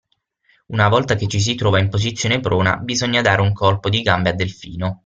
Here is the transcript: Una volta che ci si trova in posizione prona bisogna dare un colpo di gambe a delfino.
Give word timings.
Una 0.69 0.87
volta 0.89 1.13
che 1.13 1.27
ci 1.27 1.39
si 1.39 1.53
trova 1.53 1.77
in 1.77 1.87
posizione 1.87 2.39
prona 2.39 2.77
bisogna 2.77 3.21
dare 3.21 3.41
un 3.43 3.53
colpo 3.53 3.87
di 3.87 4.01
gambe 4.01 4.29
a 4.29 4.33
delfino. 4.33 4.99